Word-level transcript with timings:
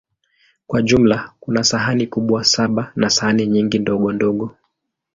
Kwa 0.67 0.81
jumla, 0.81 1.33
kuna 1.39 1.63
sahani 1.63 2.07
kubwa 2.07 2.43
saba 2.43 2.91
na 2.95 3.09
sahani 3.09 3.47
nyingi 3.47 3.79
ndogondogo. 3.79 4.55